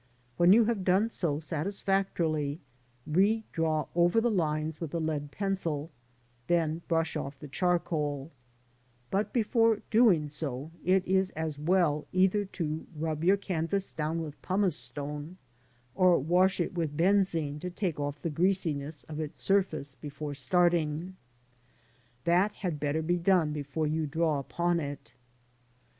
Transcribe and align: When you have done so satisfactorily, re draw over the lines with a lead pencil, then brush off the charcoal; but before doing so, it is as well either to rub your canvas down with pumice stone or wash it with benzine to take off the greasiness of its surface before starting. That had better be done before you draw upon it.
When 0.35 0.51
you 0.51 0.65
have 0.65 0.83
done 0.83 1.09
so 1.11 1.37
satisfactorily, 1.39 2.59
re 3.05 3.43
draw 3.51 3.85
over 3.93 4.19
the 4.19 4.31
lines 4.31 4.81
with 4.81 4.95
a 4.95 4.99
lead 4.99 5.29
pencil, 5.29 5.91
then 6.47 6.81
brush 6.87 7.15
off 7.15 7.37
the 7.37 7.47
charcoal; 7.47 8.31
but 9.11 9.31
before 9.31 9.83
doing 9.91 10.27
so, 10.27 10.71
it 10.83 11.05
is 11.05 11.29
as 11.35 11.59
well 11.59 12.07
either 12.11 12.45
to 12.45 12.87
rub 12.97 13.23
your 13.23 13.37
canvas 13.37 13.93
down 13.93 14.23
with 14.23 14.41
pumice 14.41 14.75
stone 14.75 15.37
or 15.93 16.17
wash 16.17 16.59
it 16.59 16.73
with 16.73 16.97
benzine 16.97 17.59
to 17.59 17.69
take 17.69 17.99
off 17.99 18.23
the 18.23 18.31
greasiness 18.31 19.03
of 19.03 19.19
its 19.19 19.39
surface 19.39 19.93
before 19.93 20.33
starting. 20.33 21.15
That 22.23 22.53
had 22.53 22.79
better 22.79 23.03
be 23.03 23.17
done 23.19 23.53
before 23.53 23.85
you 23.85 24.07
draw 24.07 24.39
upon 24.39 24.79
it. 24.79 25.13